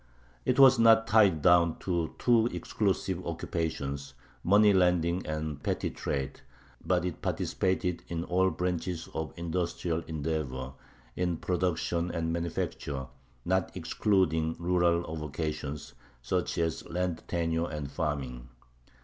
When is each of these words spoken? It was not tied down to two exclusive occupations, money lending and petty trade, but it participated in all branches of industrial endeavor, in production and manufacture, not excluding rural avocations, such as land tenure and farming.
It 0.45 0.57
was 0.57 0.79
not 0.79 1.05
tied 1.05 1.43
down 1.43 1.77
to 1.81 2.15
two 2.17 2.47
exclusive 2.47 3.23
occupations, 3.23 4.15
money 4.43 4.73
lending 4.73 5.23
and 5.27 5.61
petty 5.61 5.91
trade, 5.91 6.41
but 6.83 7.05
it 7.05 7.21
participated 7.21 8.03
in 8.07 8.23
all 8.23 8.49
branches 8.49 9.07
of 9.13 9.31
industrial 9.37 9.99
endeavor, 10.07 10.73
in 11.15 11.37
production 11.37 12.09
and 12.09 12.33
manufacture, 12.33 13.09
not 13.45 13.77
excluding 13.77 14.55
rural 14.57 15.03
avocations, 15.07 15.93
such 16.23 16.57
as 16.57 16.83
land 16.89 17.21
tenure 17.27 17.69
and 17.69 17.91
farming. 17.91 18.49